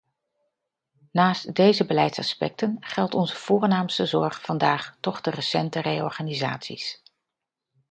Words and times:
Naast 1.11 1.53
deze 1.55 1.85
beleidsaspecten 1.85 2.77
geldt 2.79 3.13
onze 3.13 3.35
voornaamste 3.35 4.05
zorg 4.05 4.41
vandaag 4.41 4.97
toch 4.99 5.21
de 5.21 5.29
recente 5.29 5.81
reorganisaties. 5.81 7.01